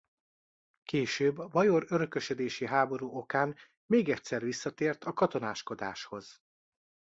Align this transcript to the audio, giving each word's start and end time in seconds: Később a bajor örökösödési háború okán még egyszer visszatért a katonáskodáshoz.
Később 0.83 1.37
a 1.37 1.47
bajor 1.47 1.85
örökösödési 1.87 2.65
háború 2.67 3.07
okán 3.17 3.55
még 3.85 4.09
egyszer 4.09 4.41
visszatért 4.41 5.03
a 5.03 5.13
katonáskodáshoz. 5.13 6.41